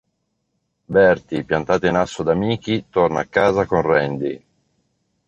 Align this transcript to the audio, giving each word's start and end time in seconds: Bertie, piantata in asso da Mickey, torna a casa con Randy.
Bertie, 0.95 1.43
piantata 1.43 1.85
in 1.85 1.93
asso 1.95 2.23
da 2.23 2.33
Mickey, 2.33 2.85
torna 2.89 3.19
a 3.19 3.27
casa 3.27 3.67
con 3.67 3.81
Randy. 3.83 4.43